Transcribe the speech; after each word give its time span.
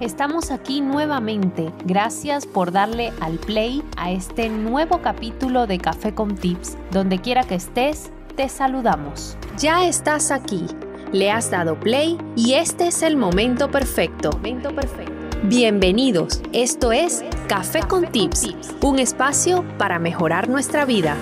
Estamos 0.00 0.50
aquí 0.50 0.82
nuevamente. 0.82 1.72
Gracias 1.86 2.44
por 2.44 2.70
darle 2.70 3.14
al 3.20 3.38
play 3.38 3.82
a 3.96 4.10
este 4.10 4.50
nuevo 4.50 5.00
capítulo 5.00 5.66
de 5.66 5.78
Café 5.78 6.14
con 6.14 6.34
Tips. 6.34 6.76
Donde 6.90 7.18
quiera 7.18 7.44
que 7.44 7.54
estés, 7.54 8.12
te 8.36 8.50
saludamos. 8.50 9.38
Ya 9.56 9.86
estás 9.86 10.30
aquí. 10.30 10.66
Le 11.12 11.30
has 11.30 11.50
dado 11.50 11.80
play 11.80 12.18
y 12.36 12.54
este 12.54 12.88
es 12.88 13.02
el 13.02 13.16
momento 13.16 13.70
perfecto. 13.70 14.32
Momento 14.32 14.74
perfecto. 14.74 15.12
Bienvenidos. 15.44 16.42
Esto 16.52 16.92
es 16.92 17.24
Café 17.48 17.80
con 17.80 18.04
Tips, 18.12 18.54
un 18.82 18.98
espacio 18.98 19.64
para 19.78 19.98
mejorar 19.98 20.50
nuestra 20.50 20.84
vida. 20.84 21.16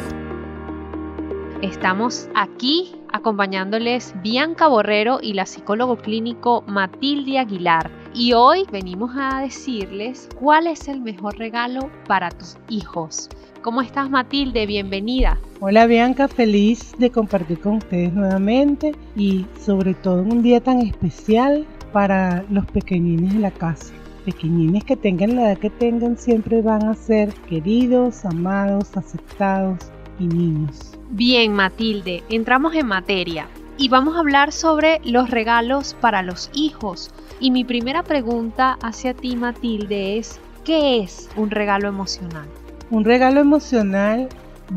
Estamos 1.62 2.28
aquí 2.34 2.96
acompañándoles 3.12 4.14
Bianca 4.20 4.66
Borrero 4.66 5.20
y 5.22 5.34
la 5.34 5.46
psicólogo 5.46 5.96
clínico 5.96 6.64
Matilde 6.66 7.38
Aguilar. 7.38 8.03
Y 8.16 8.32
hoy 8.32 8.64
venimos 8.70 9.10
a 9.16 9.40
decirles 9.40 10.28
cuál 10.38 10.68
es 10.68 10.86
el 10.86 11.00
mejor 11.00 11.36
regalo 11.36 11.90
para 12.06 12.30
tus 12.30 12.56
hijos. 12.68 13.28
¿Cómo 13.60 13.82
estás 13.82 14.08
Matilde? 14.08 14.66
Bienvenida. 14.66 15.36
Hola 15.58 15.88
Bianca, 15.88 16.28
feliz 16.28 16.92
de 16.98 17.10
compartir 17.10 17.58
con 17.58 17.78
ustedes 17.78 18.12
nuevamente 18.12 18.94
y 19.16 19.44
sobre 19.60 19.94
todo 19.94 20.20
en 20.22 20.30
un 20.30 20.42
día 20.44 20.60
tan 20.60 20.78
especial 20.78 21.66
para 21.92 22.44
los 22.50 22.64
pequeñines 22.66 23.34
de 23.34 23.40
la 23.40 23.50
casa. 23.50 23.92
Pequeñines 24.24 24.84
que 24.84 24.94
tengan 24.96 25.34
la 25.34 25.50
edad 25.50 25.58
que 25.58 25.70
tengan 25.70 26.16
siempre 26.16 26.62
van 26.62 26.84
a 26.84 26.94
ser 26.94 27.34
queridos, 27.48 28.24
amados, 28.24 28.96
aceptados 28.96 29.80
y 30.20 30.28
niños. 30.28 30.92
Bien, 31.10 31.52
Matilde, 31.52 32.22
entramos 32.28 32.76
en 32.76 32.86
materia 32.86 33.48
y 33.76 33.88
vamos 33.88 34.16
a 34.16 34.20
hablar 34.20 34.52
sobre 34.52 35.00
los 35.04 35.30
regalos 35.30 35.96
para 36.00 36.22
los 36.22 36.50
hijos. 36.54 37.10
Y 37.40 37.50
mi 37.50 37.64
primera 37.64 38.02
pregunta 38.02 38.78
hacia 38.82 39.14
ti, 39.14 39.36
Matilde, 39.36 40.18
es, 40.18 40.40
¿qué 40.64 40.98
es 40.98 41.28
un 41.36 41.50
regalo 41.50 41.88
emocional? 41.88 42.46
Un 42.90 43.04
regalo 43.04 43.40
emocional 43.40 44.28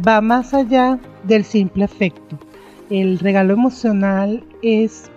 va 0.07 0.21
más 0.21 0.53
allá 0.53 0.99
del 1.23 1.43
simple 1.43 1.83
afecto. 1.83 2.37
El 2.89 3.19
regalo 3.19 3.53
emocional 3.53 4.43
es 4.61 5.11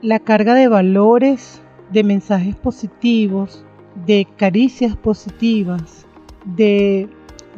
la 0.00 0.18
carga 0.18 0.54
de 0.54 0.68
valores, 0.68 1.60
de 1.92 2.02
mensajes 2.02 2.56
positivos, 2.56 3.64
de 4.06 4.26
caricias 4.36 4.96
positivas, 4.96 6.06
de 6.44 7.08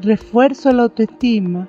refuerzo 0.02 0.68
a 0.68 0.72
la 0.72 0.82
autoestima 0.82 1.68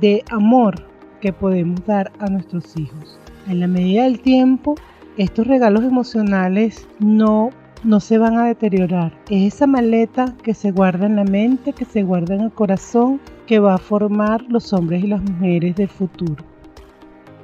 de 0.00 0.24
amor 0.30 0.89
que 1.20 1.32
podemos 1.32 1.84
dar 1.86 2.10
a 2.18 2.26
nuestros 2.26 2.76
hijos. 2.76 3.18
En 3.48 3.60
la 3.60 3.66
medida 3.66 4.04
del 4.04 4.20
tiempo, 4.20 4.74
estos 5.16 5.46
regalos 5.46 5.84
emocionales 5.84 6.88
no, 6.98 7.50
no 7.84 8.00
se 8.00 8.18
van 8.18 8.38
a 8.38 8.46
deteriorar. 8.46 9.12
Es 9.28 9.54
esa 9.54 9.66
maleta 9.66 10.34
que 10.42 10.54
se 10.54 10.70
guarda 10.70 11.06
en 11.06 11.16
la 11.16 11.24
mente, 11.24 11.72
que 11.72 11.84
se 11.84 12.02
guarda 12.02 12.34
en 12.34 12.42
el 12.42 12.52
corazón, 12.52 13.20
que 13.46 13.58
va 13.58 13.74
a 13.74 13.78
formar 13.78 14.42
los 14.48 14.72
hombres 14.72 15.04
y 15.04 15.08
las 15.08 15.22
mujeres 15.22 15.76
del 15.76 15.88
futuro. 15.88 16.44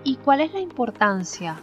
¿Y 0.04 0.16
cuál 0.16 0.40
es 0.40 0.52
la 0.52 0.60
importancia, 0.60 1.56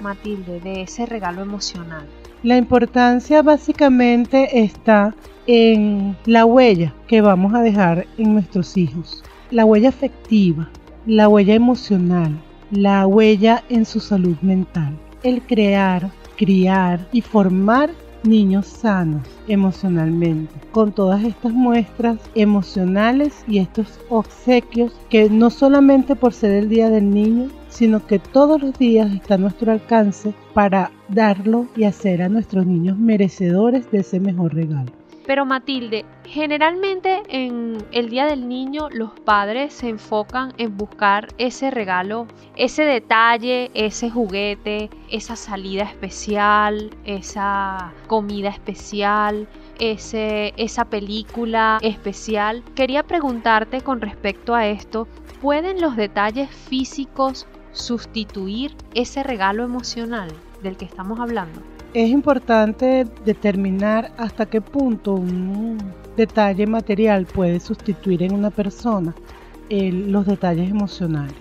Matilde, 0.00 0.60
de 0.60 0.82
ese 0.82 1.06
regalo 1.06 1.42
emocional? 1.42 2.06
La 2.44 2.56
importancia 2.56 3.42
básicamente 3.42 4.60
está 4.60 5.14
en 5.48 6.16
la 6.24 6.44
huella 6.44 6.94
que 7.08 7.20
vamos 7.20 7.54
a 7.54 7.62
dejar 7.62 8.06
en 8.16 8.34
nuestros 8.34 8.76
hijos 8.76 9.24
la 9.50 9.64
huella 9.64 9.88
afectiva, 9.88 10.68
la 11.08 11.26
huella 11.26 11.54
emocional, 11.54 12.38
la 12.70 13.06
huella 13.06 13.64
en 13.70 13.86
su 13.86 13.98
salud 13.98 14.36
mental. 14.42 14.94
El 15.22 15.40
crear, 15.40 16.10
criar 16.36 17.08
y 17.12 17.22
formar 17.22 17.90
niños 18.24 18.66
sanos 18.66 19.26
emocionalmente, 19.46 20.52
con 20.70 20.92
todas 20.92 21.24
estas 21.24 21.54
muestras 21.54 22.18
emocionales 22.34 23.42
y 23.48 23.58
estos 23.58 23.98
obsequios 24.10 24.92
que 25.08 25.30
no 25.30 25.48
solamente 25.48 26.14
por 26.14 26.34
ser 26.34 26.50
el 26.50 26.68
Día 26.68 26.90
del 26.90 27.08
Niño, 27.08 27.48
sino 27.70 28.06
que 28.06 28.18
todos 28.18 28.60
los 28.60 28.78
días 28.78 29.10
está 29.10 29.36
a 29.36 29.38
nuestro 29.38 29.72
alcance 29.72 30.34
para 30.52 30.90
darlo 31.08 31.68
y 31.74 31.84
hacer 31.84 32.20
a 32.20 32.28
nuestros 32.28 32.66
niños 32.66 32.98
merecedores 32.98 33.90
de 33.90 34.00
ese 34.00 34.20
mejor 34.20 34.54
regalo. 34.54 34.97
Pero 35.28 35.44
Matilde, 35.44 36.06
generalmente 36.24 37.22
en 37.28 37.76
el 37.92 38.08
Día 38.08 38.24
del 38.24 38.48
Niño 38.48 38.88
los 38.88 39.10
padres 39.20 39.74
se 39.74 39.90
enfocan 39.90 40.54
en 40.56 40.78
buscar 40.78 41.34
ese 41.36 41.70
regalo, 41.70 42.26
ese 42.56 42.84
detalle, 42.84 43.70
ese 43.74 44.08
juguete, 44.08 44.88
esa 45.10 45.36
salida 45.36 45.82
especial, 45.82 46.88
esa 47.04 47.92
comida 48.06 48.48
especial, 48.48 49.46
ese, 49.78 50.54
esa 50.56 50.86
película 50.86 51.78
especial. 51.82 52.64
Quería 52.74 53.02
preguntarte 53.02 53.82
con 53.82 54.00
respecto 54.00 54.54
a 54.54 54.66
esto, 54.66 55.08
¿pueden 55.42 55.82
los 55.82 55.94
detalles 55.94 56.48
físicos 56.48 57.46
sustituir 57.72 58.74
ese 58.94 59.22
regalo 59.22 59.62
emocional 59.62 60.32
del 60.62 60.78
que 60.78 60.86
estamos 60.86 61.20
hablando? 61.20 61.77
Es 61.94 62.10
importante 62.10 63.06
determinar 63.24 64.12
hasta 64.18 64.46
qué 64.46 64.60
punto 64.60 65.14
un 65.14 65.78
detalle 66.16 66.66
material 66.66 67.26
puede 67.26 67.60
sustituir 67.60 68.22
en 68.22 68.34
una 68.34 68.50
persona 68.50 69.14
los 69.70 70.26
detalles 70.26 70.70
emocionales. 70.70 71.34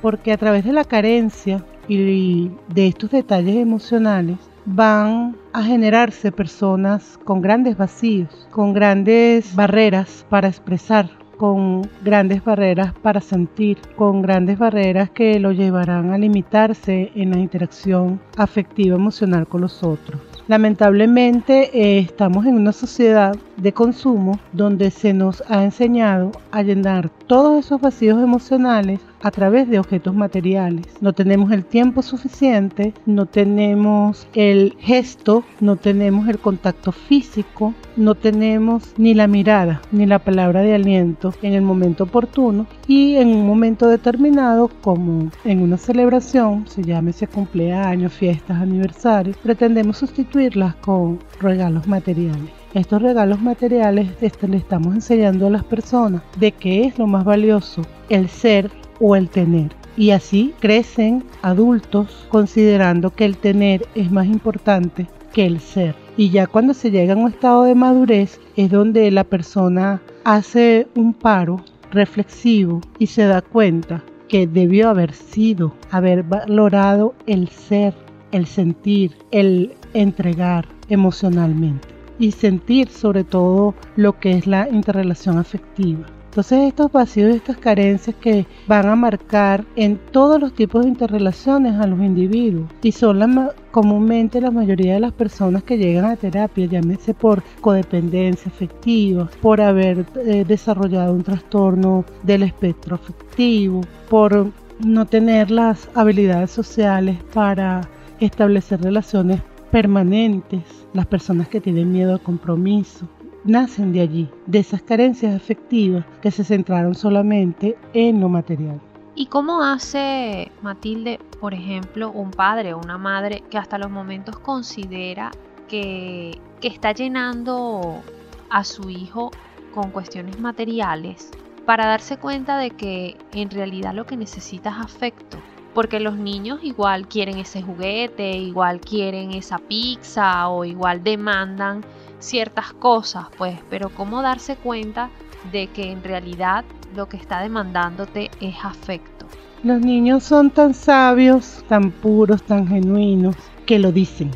Porque 0.00 0.32
a 0.32 0.36
través 0.36 0.64
de 0.64 0.72
la 0.72 0.84
carencia 0.84 1.64
y 1.88 2.50
de 2.68 2.88
estos 2.88 3.10
detalles 3.10 3.56
emocionales 3.56 4.38
van 4.64 5.36
a 5.52 5.62
generarse 5.62 6.32
personas 6.32 7.18
con 7.24 7.42
grandes 7.42 7.76
vacíos, 7.76 8.46
con 8.50 8.72
grandes 8.72 9.54
barreras 9.54 10.24
para 10.28 10.48
expresar 10.48 11.21
con 11.42 11.82
grandes 12.04 12.44
barreras 12.44 12.94
para 13.02 13.20
sentir, 13.20 13.76
con 13.96 14.22
grandes 14.22 14.60
barreras 14.60 15.10
que 15.10 15.40
lo 15.40 15.50
llevarán 15.50 16.12
a 16.12 16.18
limitarse 16.18 17.10
en 17.16 17.32
la 17.32 17.38
interacción 17.40 18.20
afectiva 18.36 18.94
emocional 18.94 19.48
con 19.48 19.62
los 19.62 19.82
otros. 19.82 20.20
Lamentablemente 20.46 21.70
eh, 21.76 21.98
estamos 21.98 22.46
en 22.46 22.54
una 22.54 22.70
sociedad 22.70 23.34
de 23.56 23.72
consumo 23.72 24.38
donde 24.52 24.92
se 24.92 25.14
nos 25.14 25.42
ha 25.48 25.64
enseñado 25.64 26.30
a 26.52 26.62
llenar 26.62 27.10
todos 27.32 27.64
esos 27.64 27.80
vacíos 27.80 28.22
emocionales 28.22 29.00
a 29.22 29.30
través 29.30 29.66
de 29.66 29.78
objetos 29.78 30.14
materiales. 30.14 30.84
No 31.00 31.14
tenemos 31.14 31.50
el 31.50 31.64
tiempo 31.64 32.02
suficiente, 32.02 32.92
no 33.06 33.24
tenemos 33.24 34.26
el 34.34 34.76
gesto, 34.78 35.42
no 35.58 35.76
tenemos 35.76 36.28
el 36.28 36.38
contacto 36.38 36.92
físico, 36.92 37.72
no 37.96 38.14
tenemos 38.16 38.92
ni 38.98 39.14
la 39.14 39.28
mirada 39.28 39.80
ni 39.92 40.04
la 40.04 40.18
palabra 40.18 40.60
de 40.60 40.74
aliento 40.74 41.32
en 41.40 41.54
el 41.54 41.62
momento 41.62 42.04
oportuno 42.04 42.66
y 42.86 43.16
en 43.16 43.28
un 43.28 43.46
momento 43.46 43.86
determinado 43.88 44.68
como 44.82 45.30
en 45.46 45.62
una 45.62 45.78
celebración, 45.78 46.66
se 46.68 46.82
llámese 46.82 47.28
cumpleaños, 47.28 48.12
fiestas, 48.12 48.60
aniversarios, 48.60 49.38
pretendemos 49.38 49.96
sustituirlas 49.96 50.74
con 50.74 51.18
regalos 51.40 51.88
materiales. 51.88 52.61
Estos 52.74 53.02
regalos 53.02 53.42
materiales 53.42 54.08
le 54.20 54.56
estamos 54.56 54.94
enseñando 54.94 55.46
a 55.46 55.50
las 55.50 55.62
personas 55.62 56.22
de 56.40 56.52
qué 56.52 56.84
es 56.84 56.98
lo 56.98 57.06
más 57.06 57.22
valioso, 57.22 57.82
el 58.08 58.30
ser 58.30 58.70
o 58.98 59.14
el 59.14 59.28
tener. 59.28 59.72
Y 59.94 60.12
así 60.12 60.54
crecen 60.58 61.22
adultos 61.42 62.26
considerando 62.30 63.10
que 63.10 63.26
el 63.26 63.36
tener 63.36 63.86
es 63.94 64.10
más 64.10 64.26
importante 64.26 65.06
que 65.34 65.44
el 65.44 65.60
ser. 65.60 65.94
Y 66.16 66.30
ya 66.30 66.46
cuando 66.46 66.72
se 66.72 66.90
llega 66.90 67.12
a 67.12 67.16
un 67.18 67.28
estado 67.28 67.64
de 67.64 67.74
madurez 67.74 68.40
es 68.56 68.70
donde 68.70 69.10
la 69.10 69.24
persona 69.24 70.00
hace 70.24 70.86
un 70.94 71.12
paro 71.12 71.62
reflexivo 71.90 72.80
y 72.98 73.08
se 73.08 73.26
da 73.26 73.42
cuenta 73.42 74.02
que 74.28 74.46
debió 74.46 74.88
haber 74.88 75.12
sido, 75.12 75.74
haber 75.90 76.22
valorado 76.22 77.14
el 77.26 77.48
ser, 77.48 77.92
el 78.30 78.46
sentir, 78.46 79.12
el 79.30 79.74
entregar 79.92 80.66
emocionalmente 80.88 81.91
y 82.18 82.32
sentir 82.32 82.88
sobre 82.88 83.24
todo 83.24 83.74
lo 83.96 84.18
que 84.18 84.32
es 84.32 84.46
la 84.46 84.68
interrelación 84.68 85.38
afectiva. 85.38 86.06
Entonces 86.32 86.60
estos 86.68 86.90
vacíos 86.90 87.30
y 87.30 87.36
estas 87.36 87.58
carencias 87.58 88.16
que 88.16 88.46
van 88.66 88.88
a 88.88 88.96
marcar 88.96 89.66
en 89.76 89.98
todos 90.12 90.40
los 90.40 90.54
tipos 90.54 90.82
de 90.82 90.88
interrelaciones 90.88 91.78
a 91.78 91.86
los 91.86 92.00
individuos 92.00 92.70
y 92.82 92.90
son 92.92 93.18
la, 93.18 93.52
comúnmente 93.70 94.40
la 94.40 94.50
mayoría 94.50 94.94
de 94.94 95.00
las 95.00 95.12
personas 95.12 95.62
que 95.62 95.76
llegan 95.76 96.06
a 96.06 96.16
terapia, 96.16 96.64
llámese 96.64 97.12
por 97.12 97.42
codependencia 97.60 98.50
afectiva, 98.50 99.28
por 99.42 99.60
haber 99.60 100.06
eh, 100.24 100.46
desarrollado 100.48 101.12
un 101.12 101.22
trastorno 101.22 102.06
del 102.22 102.44
espectro 102.44 102.94
afectivo, 102.94 103.82
por 104.08 104.46
no 104.82 105.04
tener 105.04 105.50
las 105.50 105.86
habilidades 105.94 106.50
sociales 106.50 107.18
para 107.34 107.82
establecer 108.20 108.80
relaciones 108.80 109.42
permanentes, 109.70 110.62
las 110.92 111.06
personas 111.06 111.48
que 111.48 111.60
tienen 111.60 111.92
miedo 111.92 112.12
al 112.12 112.20
compromiso, 112.20 113.08
nacen 113.44 113.92
de 113.92 114.00
allí, 114.00 114.28
de 114.46 114.60
esas 114.60 114.82
carencias 114.82 115.34
afectivas 115.34 116.04
que 116.20 116.30
se 116.30 116.44
centraron 116.44 116.94
solamente 116.94 117.76
en 117.92 118.20
lo 118.20 118.28
material. 118.28 118.80
¿Y 119.14 119.26
cómo 119.26 119.62
hace 119.62 120.50
Matilde, 120.62 121.18
por 121.40 121.52
ejemplo, 121.52 122.10
un 122.10 122.30
padre 122.30 122.72
o 122.72 122.78
una 122.78 122.96
madre 122.98 123.42
que 123.50 123.58
hasta 123.58 123.78
los 123.78 123.90
momentos 123.90 124.38
considera 124.38 125.30
que, 125.68 126.38
que 126.60 126.68
está 126.68 126.92
llenando 126.92 128.00
a 128.48 128.64
su 128.64 128.88
hijo 128.88 129.30
con 129.74 129.90
cuestiones 129.90 130.40
materiales 130.40 131.30
para 131.66 131.86
darse 131.86 132.16
cuenta 132.16 132.58
de 132.58 132.70
que 132.70 133.16
en 133.32 133.50
realidad 133.50 133.94
lo 133.94 134.06
que 134.06 134.16
necesita 134.16 134.70
es 134.70 134.76
afecto. 134.76 135.38
Porque 135.74 136.00
los 136.00 136.16
niños 136.16 136.60
igual 136.62 137.08
quieren 137.08 137.38
ese 137.38 137.62
juguete, 137.62 138.30
igual 138.36 138.80
quieren 138.80 139.32
esa 139.32 139.58
pizza 139.58 140.48
o 140.48 140.64
igual 140.64 141.02
demandan 141.02 141.82
ciertas 142.18 142.72
cosas, 142.72 143.26
pues, 143.36 143.58
pero 143.70 143.88
cómo 143.90 144.22
darse 144.22 144.56
cuenta 144.56 145.10
de 145.50 145.66
que 145.68 145.90
en 145.90 146.04
realidad 146.04 146.64
lo 146.94 147.08
que 147.08 147.16
está 147.16 147.40
demandándote 147.40 148.30
es 148.40 148.54
afecto. 148.62 149.26
Los 149.64 149.80
niños 149.80 150.24
son 150.24 150.50
tan 150.50 150.74
sabios, 150.74 151.64
tan 151.68 151.90
puros, 151.90 152.42
tan 152.42 152.66
genuinos, 152.66 153.36
que 153.64 153.78
lo 153.78 153.92
dicen. 153.92 154.30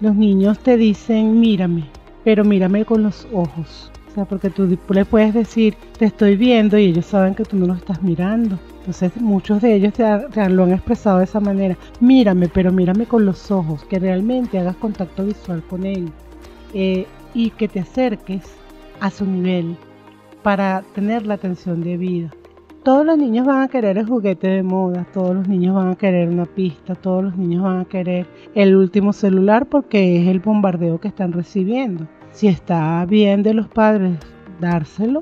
Los 0.00 0.14
niños 0.14 0.58
te 0.58 0.76
dicen, 0.76 1.40
mírame, 1.40 1.84
pero 2.24 2.44
mírame 2.44 2.84
con 2.84 3.02
los 3.02 3.26
ojos. 3.32 3.90
O 4.08 4.14
sea, 4.14 4.24
porque 4.24 4.50
tú 4.50 4.68
le 4.90 5.04
puedes 5.04 5.34
decir, 5.34 5.76
te 5.98 6.06
estoy 6.06 6.36
viendo 6.36 6.78
y 6.78 6.86
ellos 6.86 7.06
saben 7.06 7.34
que 7.34 7.44
tú 7.44 7.56
no 7.56 7.66
los 7.66 7.78
estás 7.78 8.02
mirando. 8.02 8.58
Entonces 8.84 9.16
muchos 9.16 9.62
de 9.62 9.76
ellos 9.76 9.94
te, 9.94 10.50
lo 10.50 10.64
han 10.64 10.72
expresado 10.72 11.16
de 11.16 11.24
esa 11.24 11.40
manera. 11.40 11.74
Mírame, 12.00 12.50
pero 12.50 12.70
mírame 12.70 13.06
con 13.06 13.24
los 13.24 13.50
ojos, 13.50 13.82
que 13.86 13.98
realmente 13.98 14.58
hagas 14.58 14.76
contacto 14.76 15.24
visual 15.24 15.62
con 15.70 15.86
él 15.86 16.12
eh, 16.74 17.06
y 17.32 17.48
que 17.48 17.66
te 17.66 17.80
acerques 17.80 18.42
a 19.00 19.08
su 19.08 19.24
nivel 19.24 19.78
para 20.42 20.82
tener 20.94 21.24
la 21.24 21.34
atención 21.34 21.82
de 21.82 21.96
vida. 21.96 22.30
Todos 22.82 23.06
los 23.06 23.16
niños 23.16 23.46
van 23.46 23.62
a 23.62 23.68
querer 23.68 23.96
el 23.96 24.06
juguete 24.06 24.48
de 24.48 24.62
moda, 24.62 25.06
todos 25.14 25.34
los 25.34 25.48
niños 25.48 25.74
van 25.74 25.88
a 25.88 25.94
querer 25.94 26.28
una 26.28 26.44
pista, 26.44 26.94
todos 26.94 27.24
los 27.24 27.38
niños 27.38 27.62
van 27.62 27.80
a 27.80 27.84
querer 27.86 28.26
el 28.54 28.76
último 28.76 29.14
celular 29.14 29.64
porque 29.64 30.20
es 30.20 30.28
el 30.28 30.40
bombardeo 30.40 31.00
que 31.00 31.08
están 31.08 31.32
recibiendo. 31.32 32.06
Si 32.32 32.48
está 32.48 33.06
bien 33.06 33.42
de 33.42 33.54
los 33.54 33.68
padres 33.68 34.18
dárselo, 34.60 35.20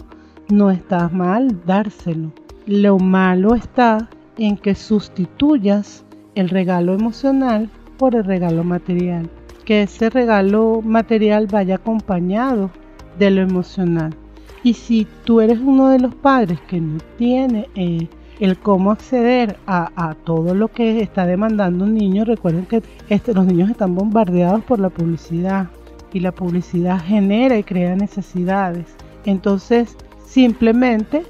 no 0.49 0.73
está 0.73 1.09
mal 1.11 1.61
dárselo. 1.64 2.32
Lo 2.67 2.99
malo 2.99 3.55
está 3.55 4.09
en 4.38 4.56
que 4.56 4.75
sustituyas 4.75 6.05
el 6.35 6.49
regalo 6.49 6.94
emocional 6.94 7.69
por 7.99 8.14
el 8.14 8.25
regalo 8.25 8.62
material. 8.64 9.29
Que 9.64 9.82
ese 9.82 10.11
regalo 10.11 10.81
material 10.82 11.49
vaya 11.49 11.76
acompañado 11.76 12.70
de 13.19 13.31
lo 13.31 13.43
emocional. 13.43 14.14
Y 14.62 14.75
si 14.75 15.06
tú 15.25 15.41
eres 15.41 15.59
uno 15.59 15.88
de 15.88 15.99
los 15.99 16.14
padres 16.14 16.61
que 16.69 16.81
no 16.81 16.99
tiene 17.19 17.69
eh, 17.75 18.06
el 18.38 18.56
cómo 18.59 18.93
acceder 18.93 19.56
a, 19.67 20.14
todo 20.25 20.55
lo 20.55 20.69
que 20.69 21.00
está 21.00 21.26
demandando 21.26 21.85
un 21.85 21.94
niño, 21.94 22.25
recuerden 22.25 22.67
que 22.67 22.82
este, 23.09 23.35
los 23.35 23.44
niños 23.44 23.70
están 23.70 23.94
bombardeados 23.94 24.62
por 24.64 24.79
la 24.79 24.91
publicidad 24.91 25.69
y 26.12 26.20
la 26.20 26.32
publicidad 26.32 27.00
genera 27.00 27.59
y 27.59 27.64
crea 27.64 27.97
necesidades. 27.97 28.87
Entonces, 29.25 29.97
simplemente 30.25 31.25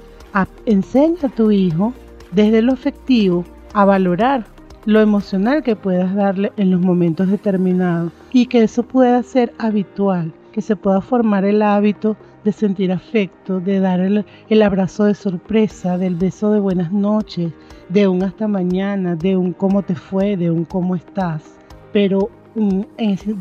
enseña 0.65 1.17
a 1.23 1.29
tu 1.29 1.51
hijo 1.51 1.93
desde 2.31 2.61
lo 2.61 2.73
afectivo 2.73 3.43
a 3.73 3.85
valorar 3.85 4.45
lo 4.85 4.99
emocional 4.99 5.63
que 5.63 5.75
puedas 5.75 6.13
darle 6.13 6.51
en 6.57 6.71
los 6.71 6.81
momentos 6.81 7.29
determinados 7.29 8.11
y 8.31 8.47
que 8.47 8.63
eso 8.63 8.83
pueda 8.83 9.23
ser 9.23 9.53
habitual, 9.57 10.33
que 10.51 10.61
se 10.61 10.75
pueda 10.75 11.01
formar 11.01 11.45
el 11.45 11.61
hábito 11.61 12.17
de 12.43 12.51
sentir 12.51 12.91
afecto, 12.91 13.61
de 13.61 13.79
dar 13.79 14.01
el, 14.01 14.61
abrazo 14.61 15.05
de 15.05 15.15
sorpresa, 15.15 15.97
del 15.97 16.15
beso 16.15 16.51
de 16.51 16.59
buenas 16.59 16.91
noches, 16.91 17.53
de 17.87 18.07
un 18.07 18.23
hasta 18.23 18.47
mañana, 18.47 19.15
de 19.15 19.37
un 19.37 19.53
cómo 19.53 19.83
te 19.83 19.95
fue, 19.95 20.35
de 20.35 20.51
un 20.51 20.65
cómo 20.65 20.95
estás, 20.95 21.43
pero 21.93 22.29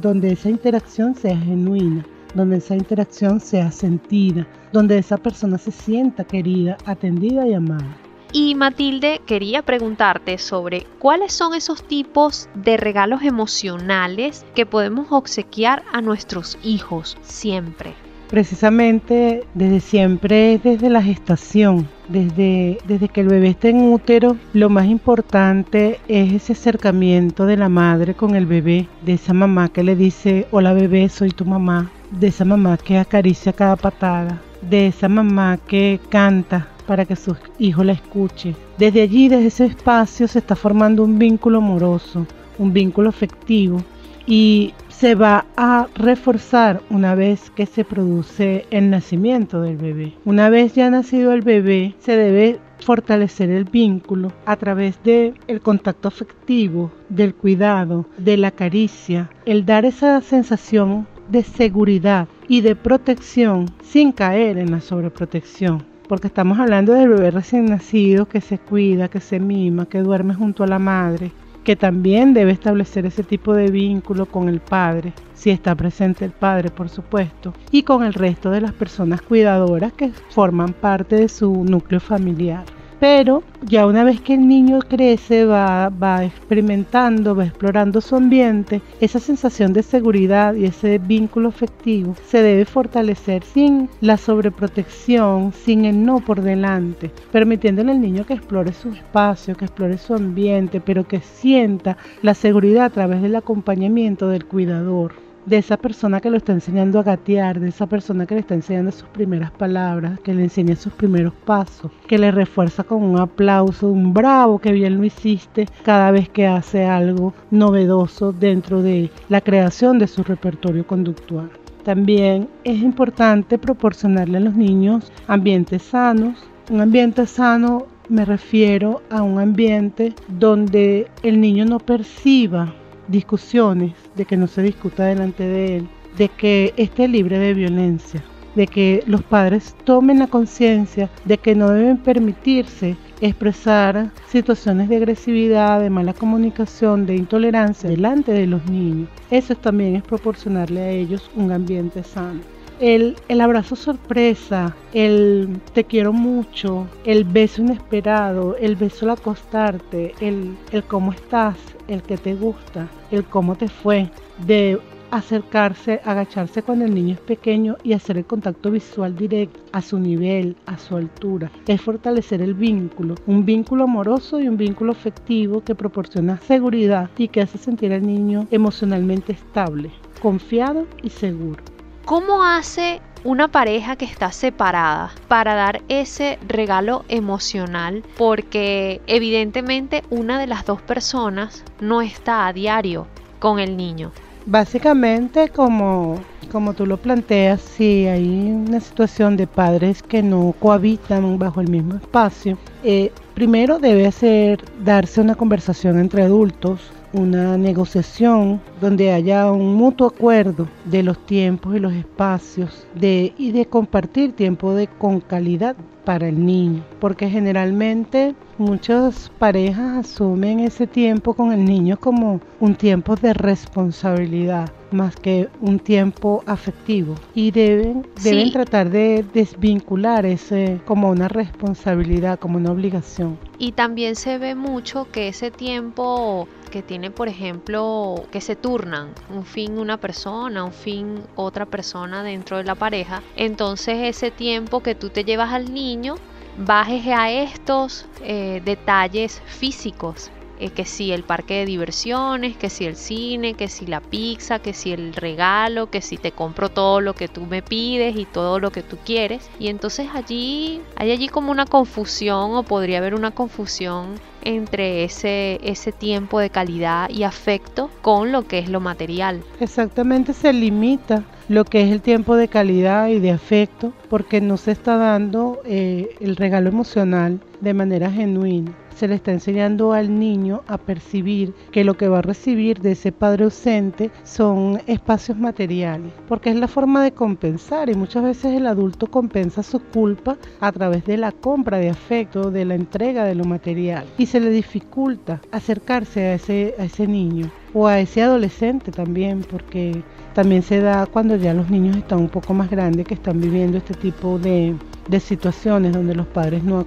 donde 0.01 0.33
esa 0.33 0.49
interacción 0.49 1.15
sea 1.15 1.37
genuina, 1.37 2.07
donde 2.35 2.59
esa 2.59 2.75
interacción 2.75 3.41
sea 3.41 3.71
sentida, 3.71 4.47
donde 4.73 4.99
esa 4.99 5.17
persona 5.17 5.59
se 5.59 5.71
sienta 5.71 6.25
querida, 6.25 6.77
atendida 6.85 7.47
y 7.47 7.55
amada. 7.55 7.97
Y 8.33 8.55
Matilde, 8.55 9.21
quería 9.27 9.61
preguntarte 9.61 10.39
sobre 10.39 10.87
cuáles 10.99 11.35
son 11.35 11.55
esos 11.55 11.83
tipos 11.87 12.49
de 12.55 12.79
regalos 12.79 13.23
emocionales 13.23 14.47
que 14.55 14.65
podemos 14.65 15.09
obsequiar 15.11 15.83
a 15.93 16.01
nuestros 16.01 16.59
hijos 16.63 17.19
siempre 17.23 17.95
precisamente 18.33 19.45
desde 19.53 19.81
siempre, 19.81 20.59
desde 20.65 20.89
la 20.89 21.03
gestación, 21.03 21.87
desde, 22.09 22.79
desde 22.87 23.11
que 23.11 23.21
el 23.21 23.29
bebé 23.29 23.49
está 23.49 23.69
en 23.69 23.93
útero, 23.93 24.39
lo 24.55 24.71
más 24.71 24.87
importante 24.87 26.01
es 26.09 26.33
ese 26.33 26.55
acercamiento 26.55 27.45
de 27.45 27.59
la 27.59 27.69
madre 27.69 28.15
con 28.15 28.35
el 28.35 28.47
bebé, 28.47 28.89
de 29.05 29.13
esa 29.13 29.35
mamá 29.35 29.69
que 29.69 29.83
le 29.83 29.97
dice, 29.97 30.47
hola 30.51 30.73
bebé, 30.73 31.11
soy 31.11 31.29
tu 31.29 31.45
mamá, 31.45 31.91
de 32.19 32.29
esa 32.29 32.45
mamá 32.45 32.77
que 32.77 32.99
acaricia 32.99 33.53
cada 33.53 33.77
patada, 33.77 34.41
de 34.61 34.89
esa 34.89 35.09
mamá 35.09 35.59
que 35.67 36.01
canta 36.09 36.69
para 36.87 37.05
que 37.05 37.17
su 37.17 37.37
hijo 37.59 37.85
la 37.85 37.93
escuche. 37.93 38.55
Desde 38.79 39.03
allí, 39.03 39.29
desde 39.29 39.47
ese 39.47 39.67
espacio, 39.67 40.29
se 40.29 40.39
está 40.39 40.55
formando 40.57 41.05
un 41.05 41.19
vínculo 41.19 41.59
amoroso, 41.59 42.27
un 42.59 42.73
vínculo 42.73 43.09
afectivo 43.09 43.83
y 44.27 44.75
se 44.89 45.15
va 45.15 45.47
a 45.57 45.89
reforzar 45.95 46.81
una 46.91 47.15
vez 47.15 47.51
que 47.51 47.67
se 47.67 47.85
produce 47.85 48.67
el 48.71 48.91
nacimiento 48.91 49.61
del 49.61 49.77
bebé. 49.77 50.15
Una 50.25 50.49
vez 50.49 50.75
ya 50.75 50.91
nacido 50.91 51.33
el 51.33 51.43
bebé, 51.43 51.95
se 51.99 52.17
debe 52.17 52.61
fortalecer 52.79 53.51
el 53.51 53.65
vínculo 53.65 54.33
a 54.45 54.57
través 54.57 55.03
de 55.03 55.35
el 55.47 55.61
contacto 55.61 56.09
afectivo, 56.09 56.91
del 57.09 57.35
cuidado, 57.35 58.07
de 58.19 58.37
la 58.37 58.51
caricia, 58.51 59.31
el 59.45 59.65
dar 59.65 59.85
esa 59.85 60.21
sensación 60.21 61.07
de 61.29 61.43
seguridad 61.43 62.29
y 62.49 62.61
de 62.61 62.77
protección 62.77 63.67
sin 63.83 64.13
caer 64.13 64.59
en 64.59 64.71
la 64.71 64.81
sobreprotección. 64.81 65.85
Porque 66.09 66.27
estamos 66.27 66.59
hablando 66.59 66.93
del 66.93 67.09
bebé 67.09 67.31
recién 67.31 67.67
nacido 67.67 68.27
que 68.27 68.41
se 68.41 68.59
cuida, 68.59 69.09
que 69.09 69.21
se 69.21 69.41
mima, 69.41 69.87
que 69.87 70.01
duerme 70.01 70.35
junto 70.35 70.65
a 70.65 70.67
la 70.67 70.79
madre, 70.79 71.33
que 71.65 71.77
también 71.77 72.35
debe 72.35 72.53
establecer 72.53 73.07
ese 73.07 73.23
tipo 73.23 73.55
de 73.55 73.71
vínculo 73.71 74.27
con 74.27 74.49
el 74.49 74.61
padre, 74.61 75.13
si 75.35 75.51
está 75.51 75.75
presente 75.75 76.25
el 76.25 76.33
padre, 76.33 76.71
por 76.71 76.89
supuesto, 76.89 77.55
y 77.71 77.85
con 77.85 78.03
el 78.03 78.15
resto 78.15 78.51
de 78.51 78.61
las 78.61 78.73
personas 78.73 79.23
cuidadoras 79.23 79.93
que 79.93 80.11
forman 80.31 80.73
parte 80.73 81.17
de 81.17 81.29
su 81.29 81.65
núcleo 81.65 82.01
familiar 82.01 82.65
pero 83.03 83.43
ya 83.63 83.85
una 83.89 84.05
vez 84.05 84.21
que 84.21 84.35
el 84.35 84.47
niño 84.47 84.79
crece, 84.79 85.45
va, 85.45 85.91
experimentando, 86.25 87.35
va 87.35 87.47
explorando 87.47 88.01
su 88.01 88.15
ambiente, 88.15 88.81
esa 89.01 89.19
sensación 89.19 89.73
de 89.73 89.83
seguridad 89.83 90.55
y 90.55 90.67
ese 90.67 90.99
vínculo 90.99 91.49
afectivo 91.49 92.15
se 92.25 92.45
debe 92.45 92.65
fortalecer 92.65 93.43
sin 93.43 93.91
la 94.01 94.17
sobreprotección, 94.17 95.53
sin 95.53 95.85
el 95.85 96.05
no 96.05 96.21
por 96.21 96.43
delante, 96.43 97.11
permitiéndole 97.33 97.91
al 97.91 98.01
niño 98.01 98.25
que 98.25 98.35
explore 98.35 98.73
su 98.73 98.91
espacio, 98.91 99.57
que 99.57 99.65
explore 99.65 99.99
su 99.99 100.15
ambiente, 100.15 100.81
pero 100.81 101.03
que 101.03 101.19
sienta 101.19 101.97
la 102.23 102.35
seguridad 102.35 102.85
a 102.85 102.91
través 102.91 103.21
del 103.21 103.35
acompañamiento 103.35 104.29
del 104.29 104.45
cuidador 104.45 105.32
de 105.47 105.59
esa 105.59 105.77
persona 105.77 106.21
que 106.21 106.31
lo 106.31 106.37
está 106.37 106.53
enseñando 106.53 106.99
a 106.99 107.03
gatear, 107.03 107.61
de 107.61 107.69
esa 107.69 107.87
persona 107.87 108.27
que 108.27 108.35
le 108.35 108.41
está 108.41 108.55
enseñando 108.55 108.93
sus 108.93 109.09
primeras 109.09 109.51
palabras, 109.51 110.21
que 110.21 110.35
le 110.35 110.45
enseña 110.45 110.77
sus 110.77 110.93
primeros 110.93 111.33
pasos, 111.45 111.91
que 112.07 112.19
le 112.19 112.31
refuerza 112.31 112.85
con 112.85 113.03
un 113.03 113.19
aplauso, 113.19 113.89
un 113.89 114.15
bravo, 114.15 114.59
que 114.59 114.73
bien 114.73 114.99
lo 114.99 115.05
hiciste 115.05 115.67
cada 115.83 116.11
vez 116.11 116.29
que 116.29 116.47
hace 116.47 116.85
algo 116.85 117.35
novedoso 117.51 118.33
dentro 118.33 118.83
de 118.83 119.11
la 119.29 119.41
creación 119.41 119.99
de 119.99 120.07
su 120.07 120.23
repertorio 120.23 120.87
conductual. 120.87 121.51
También 121.85 122.49
es 122.63 122.81
importante 122.81 123.59
proporcionarle 123.59 124.39
a 124.39 124.43
los 124.43 124.55
niños 124.55 125.11
ambientes 125.27 125.83
sanos. 125.83 126.39
Un 126.71 126.81
ambiente 126.81 127.27
sano 127.27 127.87
me 128.09 128.25
refiero 128.25 129.03
a 129.11 129.23
un 129.23 129.41
ambiente 129.41 130.15
donde 130.29 131.09
el 131.23 131.41
niño 131.41 131.65
no 131.65 131.79
perciba 131.81 132.73
discusiones, 133.09 133.93
de 134.17 134.25
que 134.25 134.37
no 134.37 134.47
se 134.47 134.63
discuta 134.63 135.05
delante 135.05 135.45
de 135.45 135.77
él, 135.77 135.89
de 136.17 136.29
que 136.29 136.75
esté 136.77 137.09
libre 137.09 137.39
de 137.39 137.55
violencia, 137.55 138.23
de 138.55 138.67
que 138.67 139.03
los 139.07 139.23
padres 139.23 139.75
tomen 139.85 140.19
la 140.19 140.27
conciencia 140.27 141.11
de 141.25 141.39
que 141.39 141.55
no 141.55 141.71
deben 141.71 141.99
permitirse 141.99 142.97
expresar 143.21 144.11
situaciones 144.29 144.89
de 144.89 144.97
agresividad, 144.97 145.81
de 145.81 145.91
mala 145.91 146.13
comunicación, 146.13 147.07
de 147.07 147.17
intolerancia 147.17 147.89
delante 147.89 148.33
de 148.33 148.47
los 148.47 148.65
niños. 148.67 149.09
Eso 149.31 149.55
también 149.55 149.97
es 149.97 150.03
proporcionarle 150.03 150.81
a 150.81 150.91
ellos 150.91 151.31
un 151.35 151.53
ambiente 151.53 152.03
sano. 152.03 152.41
El, 152.83 153.15
abrazo 153.41 153.77
sorpresa, 153.77 154.75
el 154.93 155.61
te 155.73 155.85
quiero 155.85 156.13
mucho, 156.13 156.89
el 157.05 157.23
beso 157.23 157.63
inesperado, 157.63 158.57
el 158.57 158.75
beso 158.75 159.05
al 159.05 159.13
acostarte, 159.13 160.13
el, 160.21 160.57
el 160.73 160.83
cómo 160.83 161.13
estás, 161.13 161.57
el 161.87 162.03
que 162.03 162.17
te 162.17 162.35
gusta, 162.35 162.89
el 163.13 163.23
cómo 163.23 163.55
te 163.55 163.69
fue, 163.69 164.11
de 164.45 164.81
acercarse, 165.13 166.01
agacharse 166.05 166.65
cuando 166.65 166.85
el 166.85 166.93
niño 166.93 167.15
es 167.15 167.21
pequeño 167.21 167.77
y 167.85 167.93
hacer 167.93 168.19
el 168.19 168.25
contacto 168.25 168.73
visual 168.73 169.15
directo 169.15 169.61
a 169.71 169.81
su 169.81 170.01
nivel, 170.01 170.57
a 170.67 170.77
su 170.77 170.97
altura. 170.97 171.53
Es 171.69 171.81
fortalecer 171.81 172.43
el 172.43 172.55
vínculo, 172.55 173.15
un 173.29 173.45
vínculo 173.45 173.85
amoroso 173.85 174.41
y 174.41 174.49
un 174.49 174.57
vínculo 174.57 174.91
afectivo 174.91 175.63
que 175.63 175.77
proporciona 175.77 176.39
seguridad 176.39 177.11
y 177.17 177.29
que 177.29 177.43
hace 177.43 177.59
sentir 177.59 177.93
al 177.93 178.05
niño 178.05 178.49
emocionalmente 178.51 179.31
estable. 179.31 179.93
confiado 180.21 180.87
y 181.03 181.11
seguro. 181.11 181.72
¿Cómo 182.05 182.43
hace 182.43 183.01
una 183.23 183.47
pareja 183.49 183.95
que 183.95 184.05
está 184.05 184.33
separada 184.33 185.13
para 185.29 185.55
dar 185.55 185.83
ese 185.89 186.39
regalo 186.49 187.05
emocional? 187.09 188.03
Porque 188.19 189.01
evidentemente 189.07 190.03
una 190.11 190.41
de 190.41 190.49
las 190.49 190.67
dos 190.67 190.83
personas 190.83 191.65
no 191.81 192.03
está 192.03 192.49
a 192.49 192.53
diario 192.53 193.07
con 193.39 193.61
el 193.61 193.77
niño. 193.77 194.11
Básicamente, 194.47 195.49
como, 195.49 196.17
como 196.51 196.75
tú 196.75 196.87
lo 196.87 196.97
planteas, 196.97 197.61
si 197.61 198.07
hay 198.07 198.27
una 198.51 198.81
situación 198.81 199.37
de 199.37 199.47
padres 199.47 200.03
que 200.03 200.25
no 200.25 200.53
cohabitan 200.59 201.39
bajo 201.39 201.61
el 201.61 201.69
mismo 201.69 201.95
espacio, 201.95 202.59
eh, 202.83 203.13
primero 203.35 203.79
debe 203.79 204.11
ser 204.11 204.65
darse 204.83 205.21
una 205.21 205.37
conversación 205.37 206.01
entre 206.01 206.25
adultos 206.25 206.81
una 207.13 207.57
negociación 207.57 208.61
donde 208.81 209.13
haya 209.13 209.51
un 209.51 209.75
mutuo 209.75 210.09
acuerdo 210.09 210.69
de 210.85 211.03
los 211.03 211.19
tiempos 211.27 211.77
y 211.77 211.79
los 211.79 211.93
espacios 211.93 212.87
de, 212.95 213.33
y 213.37 213.53
de 213.53 213.67
compartir 213.67 214.33
tiempo 214.33 214.75
de, 214.75 214.87
con 214.87 215.21
calidad 215.21 215.77
para 216.05 216.29
el 216.29 216.45
niño, 216.45 216.83
porque 217.01 217.29
generalmente 217.31 218.35
muchas 218.59 219.31
parejas 219.39 220.07
asumen 220.07 220.61
ese 220.61 220.87
tiempo 220.87 221.35
con 221.35 221.53
el 221.53 221.65
niño 221.65 221.99
como 221.99 222.41
un 222.61 222.75
tiempo 222.75 223.15
de 223.17 223.35
responsabilidad 223.35 224.71
más 224.93 225.17
que 225.17 225.49
un 225.61 225.79
tiempo 225.79 226.43
afectivo. 226.47 227.15
Y 227.35 227.51
deben 227.51 228.07
deben 228.23 228.53
tratar 228.53 228.91
de 228.91 229.25
desvincular 229.33 230.27
ese 230.27 230.81
como 230.85 231.11
una 231.11 231.29
responsabilidad, 231.29 232.39
como 232.39 232.59
una 232.59 232.73
obligación. 232.73 233.39
Y 233.59 233.73
también 233.73 234.17
se 234.17 234.39
ve 234.39 234.55
mucho 234.55 235.09
que 235.11 235.29
ese 235.29 235.51
tiempo 235.51 236.49
que 236.71 236.83
tiene, 236.83 237.11
por 237.11 237.29
ejemplo, 237.29 238.25
que 238.31 238.41
se 238.41 238.57
turnan, 238.57 239.11
un 239.31 239.45
fin 239.45 239.79
una 239.79 239.99
persona, 239.99 240.65
un 240.65 240.73
fin 240.73 241.23
otra 241.37 241.67
persona 241.67 242.23
dentro 242.23 242.57
de 242.57 242.65
la 242.65 242.75
pareja, 242.75 243.23
entonces 243.37 243.99
ese 244.03 244.31
tiempo 244.31 244.81
que 244.81 244.95
tú 244.95 245.11
te 245.11 245.25
llevas 245.25 245.53
al 245.53 245.73
niño 245.73 246.15
bajes 246.57 247.07
a 247.07 247.31
estos 247.31 248.07
eh, 248.23 248.63
detalles 248.65 249.43
físicos 249.47 250.31
eh, 250.63 250.71
que 250.71 250.85
si 250.85 251.11
el 251.11 251.25
parque 251.25 251.55
de 251.55 251.67
diversiones, 251.67 252.57
que 252.57 252.71
si 252.71 252.85
el 252.85 252.95
cine, 252.95 253.55
que 253.55 253.67
si 253.67 253.85
la 253.85 254.01
pizza, 254.01 254.61
que 254.61 254.73
si 254.73 254.93
el 254.93 255.13
regalo, 255.13 255.91
que 255.91 256.01
si 256.01 256.19
te 256.19 256.31
compro 256.31 256.69
todo 256.69 257.01
lo 257.01 257.15
que 257.15 257.27
tú 257.27 257.47
me 257.47 257.63
pides 257.63 258.15
y 258.17 258.27
todo 258.27 258.61
lo 258.61 258.71
que 258.71 258.85
tú 258.85 258.97
quieres. 259.05 259.51
Y 259.59 259.67
entonces 259.69 260.07
allí 260.15 260.81
hay 260.95 261.11
allí 261.11 261.27
como 261.27 261.51
una 261.51 261.67
confusión 261.67 262.55
o 262.55 262.63
podría 262.63 262.99
haber 262.99 263.17
una 263.17 263.33
confusión 263.33 264.15
entre 264.45 265.03
ese, 265.03 265.59
ese 265.65 265.91
tiempo 265.91 266.39
de 266.39 266.51
calidad 266.51 267.11
y 267.11 267.25
afecto 267.25 267.91
con 268.01 268.31
lo 268.31 268.43
que 268.47 268.61
es 268.61 268.69
lo 268.69 268.79
material. 268.79 269.43
Exactamente 269.59 270.33
se 270.33 270.53
limita 270.53 271.25
lo 271.49 271.65
que 271.65 271.83
es 271.83 271.91
el 271.91 272.03
tiempo 272.03 272.37
de 272.37 272.47
calidad 272.47 273.09
y 273.09 273.19
de 273.19 273.33
afecto 273.33 273.93
porque 274.09 274.41
no 274.41 274.57
se 274.57 274.71
está 274.71 274.97
dando 274.97 275.61
eh, 275.65 276.17
el 276.21 276.37
regalo 276.37 276.69
emocional 276.69 277.41
de 277.61 277.75
manera 277.75 278.13
genuina 278.13 278.73
se 278.97 279.09
le 279.09 279.17
está 279.17 279.33
enseñando 279.33 279.93
al 279.93 280.19
niño 280.19 280.63
a 280.67 280.79
percibir 280.79 281.55
que 281.71 281.85
lo 281.85 281.97
que 281.97 282.09
va 282.09 282.19
a 282.19 282.23
recibir 282.23 282.81
de 282.81 282.93
ese 282.93 283.13
padre 283.13 283.45
ausente 283.45 284.11
son 284.25 284.81
espacios 284.87 285.39
materiales, 285.39 286.13
porque 286.29 286.51
es 286.51 286.57
la 286.57 286.69
forma 286.69 287.03
de 287.03 287.13
compensar 287.13 287.89
y 287.91 287.95
muchas 287.95 288.23
veces 288.23 288.55
el 288.55 288.67
adulto 288.67 289.07
compensa 289.07 289.63
su 289.63 289.81
culpa 289.81 290.37
a 290.61 290.73
través 290.73 291.05
de 291.05 291.17
la 291.17 291.33
compra 291.33 291.79
de 291.79 291.91
afecto, 291.91 292.51
de 292.51 292.65
la 292.65 292.75
entrega 292.75 293.25
de 293.25 293.35
lo 293.35 293.45
material 293.45 294.05
y 294.19 294.27
se 294.27 294.41
le 294.41 294.51
dificulta 294.51 295.41
acercarse 295.51 296.27
a 296.27 296.35
ese, 296.35 296.75
a 296.79 296.85
ese 296.85 297.07
niño 297.07 297.51
o 297.75 297.87
a 297.87 298.01
ese 298.01 298.23
adolescente 298.23 298.93
también, 298.93 299.45
porque 299.51 300.03
también 300.35 300.63
se 300.63 300.81
da 300.81 301.07
cuando 301.07 301.37
ya 301.37 301.55
los 301.55 301.71
niños 301.71 301.97
están 301.97 302.21
un 302.21 302.29
poco 302.29 302.55
más 302.55 302.71
grandes 302.71 303.07
que 303.07 303.15
están 303.15 303.41
viviendo 303.41 303.79
este 303.79 303.95
tipo 303.95 304.39
de, 304.39 304.75
de 305.09 305.21
situaciones 305.21 305.93
donde 305.93 306.15
los 306.15 306.27
padres 306.27 306.63
no, 306.63 306.87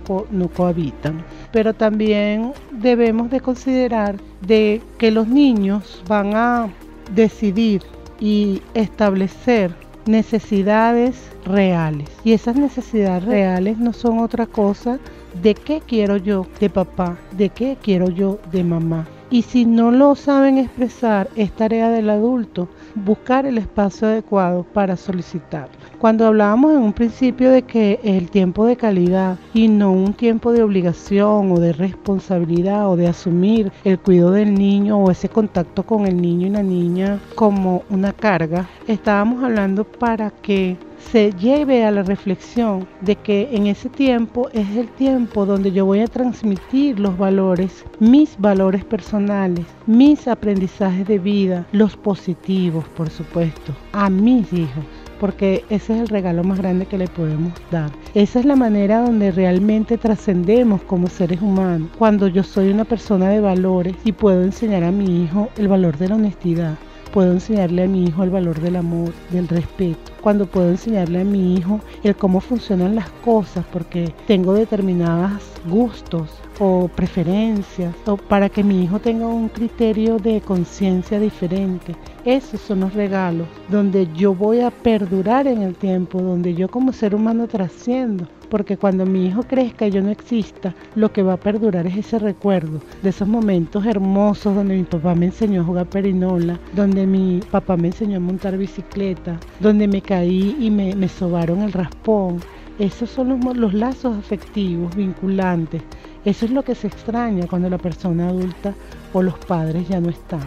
cohabitan. 0.56 1.24
Pero 1.52 1.74
también 1.74 2.54
debemos 2.72 3.30
de 3.30 3.42
considerar 3.42 4.18
de 4.42 4.82
que 4.98 5.12
los 5.12 5.28
niños 5.28 6.04
van 6.08 6.36
a 6.36 6.70
decidir 7.14 7.82
y 8.20 8.62
establecer 8.74 9.76
necesidades 10.06 11.30
reales. 11.46 12.10
Y 12.24 12.34
esas 12.34 12.56
necesidades 12.56 13.26
reales 13.26 13.78
no 13.78 13.94
son 13.94 14.20
otra 14.20 14.46
cosa 14.46 15.00
de 15.42 15.54
qué 15.54 15.82
quiero 15.86 16.18
yo 16.18 16.46
de 16.60 16.70
papá, 16.70 17.18
de 17.36 17.50
qué 17.50 17.78
quiero 17.82 18.10
yo 18.10 18.40
de 18.52 18.64
mamá. 18.64 19.08
Y 19.30 19.42
si 19.42 19.66
no 19.66 19.92
lo 19.92 20.16
saben 20.16 20.60
expresar, 20.60 21.30
es 21.36 21.52
tarea 21.52 21.90
del 21.90 22.10
adulto 22.10 22.70
buscar 22.94 23.46
el 23.46 23.58
espacio 23.58 24.08
adecuado 24.08 24.64
para 24.64 24.96
solicitarlo. 24.96 25.85
Cuando 26.06 26.28
hablábamos 26.28 26.72
en 26.72 26.84
un 26.84 26.94
principio 26.94 27.50
de 27.50 27.64
que 27.64 28.00
el 28.04 28.30
tiempo 28.30 28.68
de 28.68 28.76
calidad 28.76 29.40
y 29.56 29.68
no 29.68 29.92
un 29.92 30.14
tiempo 30.14 30.52
de 30.52 30.62
obligación 30.62 31.52
o 31.52 31.60
de 31.60 31.74
responsabilidad 31.74 32.88
o 32.92 32.96
de 32.96 33.08
asumir 33.08 33.72
el 33.84 33.98
cuidado 33.98 34.34
del 34.34 34.54
niño 34.54 35.00
o 35.00 35.10
ese 35.10 35.30
contacto 35.30 35.82
con 35.82 36.06
el 36.06 36.22
niño 36.22 36.46
y 36.46 36.52
la 36.52 36.62
niña 36.62 37.20
como 37.34 37.82
una 37.90 38.14
carga, 38.14 38.70
estábamos 38.88 39.44
hablando 39.44 39.84
para 39.84 40.30
que 40.30 40.78
se 41.12 41.32
lleve 41.34 41.84
a 41.84 41.90
la 41.90 42.04
reflexión 42.04 42.88
de 43.02 43.16
que 43.16 43.50
en 43.52 43.66
ese 43.66 43.90
tiempo 43.90 44.48
es 44.54 44.76
el 44.76 44.88
tiempo 44.90 45.48
donde 45.48 45.72
yo 45.72 45.88
voy 45.88 46.02
a 46.02 46.08
transmitir 46.08 47.00
los 47.00 47.18
valores, 47.18 47.84
mis 48.00 48.38
valores 48.38 48.86
personales, 48.86 49.66
mis 49.88 50.28
aprendizajes 50.28 51.08
de 51.08 51.18
vida, 51.18 51.66
los 51.72 51.98
positivos, 51.98 52.86
por 52.90 53.10
supuesto, 53.10 53.74
a 53.92 54.08
mis 54.08 54.54
hijos 54.54 54.86
porque 55.20 55.64
ese 55.70 55.94
es 55.94 56.02
el 56.02 56.08
regalo 56.08 56.44
más 56.44 56.60
grande 56.60 56.86
que 56.86 56.98
le 56.98 57.08
podemos 57.08 57.54
dar. 57.72 57.92
Esa 58.14 58.40
es 58.40 58.46
la 58.46 58.56
manera 58.56 59.02
donde 59.02 59.32
realmente 59.32 59.98
trascendemos 59.98 60.82
como 60.84 61.08
seres 61.08 61.42
humanos. 61.42 61.90
Cuando 61.98 62.28
yo 62.28 62.44
soy 62.44 62.70
una 62.70 62.86
persona 62.86 63.30
de 63.30 63.42
valores 63.42 63.96
y 64.04 64.12
puedo 64.12 64.44
enseñar 64.44 64.84
a 64.84 64.92
mi 64.92 65.24
hijo 65.24 65.50
el 65.58 65.68
valor 65.68 65.98
de 65.98 66.10
la 66.10 66.16
honestidad, 66.16 66.76
puedo 67.14 67.32
enseñarle 67.32 67.84
a 67.84 67.88
mi 67.88 68.06
hijo 68.06 68.24
el 68.24 68.30
valor 68.30 68.60
del 68.60 68.76
amor, 68.76 69.14
del 69.32 69.48
respeto, 69.48 70.12
cuando 70.22 70.46
puedo 70.46 70.70
enseñarle 70.70 71.22
a 71.22 71.24
mi 71.24 71.56
hijo 71.56 71.80
el 72.04 72.16
cómo 72.16 72.42
funcionan 72.42 72.96
las 72.96 73.10
cosas, 73.24 73.66
porque 73.72 74.14
tengo 74.28 74.54
determinados 74.54 75.42
gustos 75.66 76.30
o 76.60 76.88
preferencias, 76.88 77.94
o 78.06 78.18
para 78.18 78.50
que 78.50 78.64
mi 78.64 78.84
hijo 78.84 79.00
tenga 79.00 79.28
un 79.28 79.50
criterio 79.50 80.18
de 80.18 80.42
conciencia 80.42 81.20
diferente. 81.20 81.96
Esos 82.24 82.62
son 82.62 82.82
los 82.82 82.94
regalos 82.94 83.48
donde 83.70 84.08
yo 84.16 84.34
voy 84.34 84.62
a 84.62 84.72
perdurar 84.72 85.48
en 85.48 85.62
el 85.62 85.76
tiempo, 85.76 86.22
donde 86.22 86.54
yo 86.54 86.70
como 86.70 86.94
ser 86.94 87.14
humano 87.14 87.48
trasciendo, 87.48 88.28
porque 88.50 88.78
cuando 88.78 89.06
mi 89.06 89.28
hijo 89.28 89.44
crezca 89.44 89.88
y 89.88 89.92
yo 89.92 90.02
no 90.02 90.10
exista, 90.10 90.74
lo 90.96 91.12
que 91.12 91.24
va 91.24 91.34
a 91.34 91.38
perdurar 91.38 91.88
es 91.88 91.98
ese 91.98 92.20
recuerdo 92.20 92.80
de 93.02 93.10
esos 93.10 93.28
momentos 93.28 93.86
hermosos 93.86 94.56
donde 94.56 94.76
mi 94.78 94.84
papá 94.84 95.16
me 95.16 95.28
enseñó 95.28 95.62
a 95.62 95.66
jugar 95.66 95.88
perinola, 95.88 96.60
donde 96.74 97.06
mi 97.06 97.42
papá 97.52 97.76
me 97.78 97.88
enseñó 97.88 98.18
a 98.18 98.22
montar 98.22 98.58
bicicleta, 98.58 99.40
donde 99.60 99.88
me 99.88 100.02
caí 100.02 100.56
y 100.60 100.70
me, 100.70 100.96
me 100.96 101.08
sobaron 101.08 101.62
el 101.62 101.74
raspón. 101.74 102.40
Esos 102.78 103.10
son 103.10 103.30
los, 103.30 103.58
los 103.58 103.74
lazos 103.74 104.18
afectivos, 104.18 104.94
vinculantes. 104.96 105.82
Eso 106.26 106.46
es 106.46 106.52
lo 106.52 106.64
que 106.64 106.74
se 106.74 106.88
extraña 106.88 107.48
cuando 107.48 107.70
la 107.70 107.78
persona 107.78 108.30
adulta 108.30 108.74
o 109.14 109.22
los 109.22 109.38
padres 109.46 109.88
ya 109.88 110.02
no 110.02 110.10
están. 110.10 110.42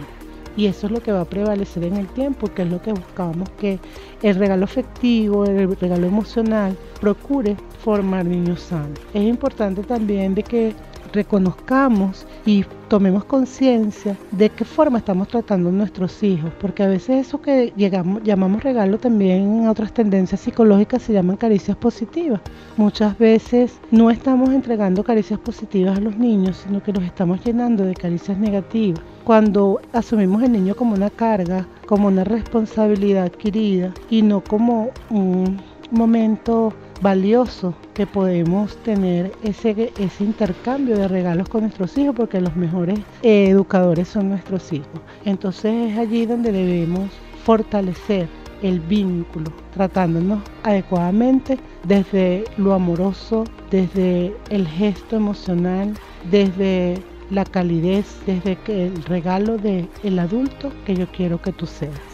Y 0.57 0.65
eso 0.65 0.87
es 0.87 0.91
lo 0.91 1.01
que 1.01 1.13
va 1.13 1.21
a 1.21 1.25
prevalecer 1.25 1.85
en 1.85 1.95
el 1.95 2.07
tiempo, 2.07 2.53
que 2.53 2.63
es 2.63 2.69
lo 2.69 2.81
que 2.81 2.91
buscamos, 2.91 3.49
que 3.51 3.79
el 4.21 4.35
regalo 4.35 4.65
afectivo, 4.65 5.45
el 5.45 5.73
regalo 5.77 6.05
emocional, 6.05 6.75
procure 6.99 7.55
formar 7.81 8.25
niños 8.25 8.59
sanos. 8.59 8.99
Es 9.13 9.23
importante 9.23 9.83
también 9.83 10.35
de 10.35 10.43
que 10.43 10.73
reconozcamos 11.13 12.25
y 12.45 12.65
tomemos 12.87 13.23
conciencia 13.23 14.17
de 14.31 14.49
qué 14.49 14.65
forma 14.65 14.97
estamos 14.97 15.27
tratando 15.27 15.69
a 15.69 15.71
nuestros 15.71 16.23
hijos, 16.23 16.51
porque 16.59 16.83
a 16.83 16.87
veces 16.87 17.27
eso 17.27 17.41
que 17.41 17.71
llegamos, 17.75 18.23
llamamos 18.23 18.63
regalo 18.63 18.97
también 18.97 19.61
en 19.61 19.67
otras 19.67 19.93
tendencias 19.93 20.41
psicológicas 20.41 21.03
se 21.03 21.13
llaman 21.13 21.37
caricias 21.37 21.77
positivas. 21.77 22.41
Muchas 22.77 23.17
veces 23.17 23.79
no 23.91 24.09
estamos 24.09 24.49
entregando 24.49 25.03
caricias 25.03 25.39
positivas 25.39 25.97
a 25.97 26.01
los 26.01 26.17
niños, 26.17 26.63
sino 26.65 26.81
que 26.81 26.93
los 26.93 27.03
estamos 27.03 27.43
llenando 27.43 27.83
de 27.85 27.93
caricias 27.93 28.37
negativas. 28.37 29.01
Cuando 29.23 29.79
asumimos 29.93 30.41
el 30.41 30.51
niño 30.51 30.75
como 30.75 30.95
una 30.95 31.09
carga, 31.09 31.67
como 31.85 32.07
una 32.07 32.23
responsabilidad 32.23 33.25
adquirida 33.25 33.93
y 34.09 34.21
no 34.21 34.41
como 34.41 34.89
un 35.09 35.61
momento 35.91 36.73
valioso 37.01 37.73
que 37.93 38.05
podemos 38.05 38.75
tener 38.83 39.31
ese, 39.43 39.91
ese 39.97 40.23
intercambio 40.23 40.97
de 40.97 41.07
regalos 41.07 41.49
con 41.49 41.61
nuestros 41.61 41.97
hijos 41.97 42.15
porque 42.15 42.41
los 42.41 42.55
mejores 42.55 42.99
educadores 43.21 44.07
son 44.07 44.29
nuestros 44.29 44.71
hijos. 44.73 45.01
Entonces 45.25 45.91
es 45.91 45.97
allí 45.97 46.25
donde 46.25 46.51
debemos 46.51 47.09
fortalecer 47.43 48.27
el 48.61 48.79
vínculo, 48.81 49.51
tratándonos 49.73 50.39
adecuadamente 50.63 51.57
desde 51.83 52.43
lo 52.57 52.73
amoroso, 52.73 53.45
desde 53.71 54.35
el 54.49 54.67
gesto 54.67 55.15
emocional, 55.15 55.93
desde 56.29 56.95
la 57.29 57.45
calidez, 57.45 58.19
desde 58.25 58.57
el 58.67 59.03
regalo 59.03 59.57
del 59.57 59.87
el 60.03 60.19
adulto 60.19 60.71
que 60.85 60.95
yo 60.95 61.07
quiero 61.07 61.41
que 61.41 61.53
tú 61.53 61.65
seas. 61.65 62.08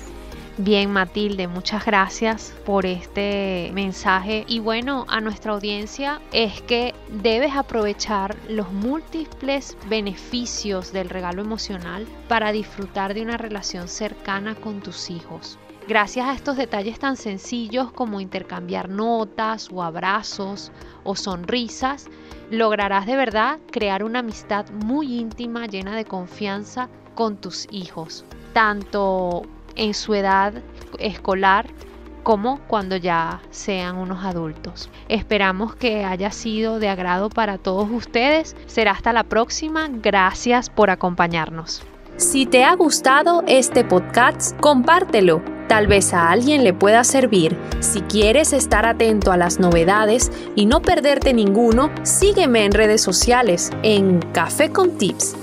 Bien, 0.57 0.89
Matilde, 0.89 1.49
muchas 1.49 1.85
gracias 1.85 2.55
por 2.65 2.85
este 2.85 3.71
mensaje. 3.73 4.45
Y 4.47 4.59
bueno, 4.59 5.05
a 5.09 5.19
nuestra 5.19 5.51
audiencia 5.51 6.21
es 6.31 6.61
que 6.61 6.95
debes 7.09 7.53
aprovechar 7.57 8.37
los 8.47 8.71
múltiples 8.71 9.77
beneficios 9.89 10.93
del 10.93 11.09
regalo 11.09 11.41
emocional 11.41 12.07
para 12.29 12.53
disfrutar 12.53 13.13
de 13.13 13.21
una 13.21 13.35
relación 13.35 13.89
cercana 13.89 14.55
con 14.55 14.79
tus 14.79 15.09
hijos. 15.09 15.59
Gracias 15.89 16.25
a 16.25 16.33
estos 16.33 16.55
detalles 16.55 16.99
tan 16.99 17.17
sencillos 17.17 17.91
como 17.91 18.21
intercambiar 18.21 18.87
notas 18.87 19.67
o 19.73 19.83
abrazos 19.83 20.71
o 21.03 21.17
sonrisas, 21.17 22.07
lograrás 22.49 23.05
de 23.07 23.17
verdad 23.17 23.59
crear 23.71 24.05
una 24.05 24.19
amistad 24.19 24.69
muy 24.69 25.19
íntima 25.19 25.67
llena 25.67 25.97
de 25.97 26.05
confianza 26.05 26.87
con 27.13 27.35
tus 27.35 27.67
hijos, 27.71 28.23
tanto 28.53 29.43
en 29.75 29.93
su 29.93 30.13
edad 30.13 30.53
escolar 30.99 31.67
como 32.25 32.59
cuando 32.67 32.97
ya 32.97 33.39
sean 33.51 33.97
unos 33.97 34.25
adultos. 34.25 34.89
Esperamos 35.07 35.75
que 35.75 36.03
haya 36.03 36.31
sido 36.31 36.79
de 36.79 36.89
agrado 36.89 37.29
para 37.29 37.59
todos 37.59 37.87
ustedes. 37.91 38.55
Será 38.65 38.91
hasta 38.91 39.13
la 39.13 39.23
próxima. 39.23 39.87
Gracias 39.91 40.71
por 40.71 40.89
acompañarnos. 40.89 41.83
Si 42.17 42.47
te 42.47 42.63
ha 42.63 42.73
gustado 42.75 43.43
este 43.45 43.83
podcast, 43.83 44.59
compártelo. 44.59 45.43
Tal 45.67 45.85
vez 45.85 46.13
a 46.13 46.31
alguien 46.31 46.63
le 46.63 46.73
pueda 46.73 47.03
servir. 47.03 47.57
Si 47.79 48.01
quieres 48.01 48.53
estar 48.53 48.85
atento 48.85 49.31
a 49.31 49.37
las 49.37 49.59
novedades 49.59 50.31
y 50.55 50.65
no 50.65 50.81
perderte 50.81 51.33
ninguno, 51.33 51.91
sígueme 52.03 52.65
en 52.65 52.71
redes 52.71 53.01
sociales 53.01 53.69
en 53.83 54.19
Café 54.33 54.71
con 54.71 54.97
Tips 54.97 55.35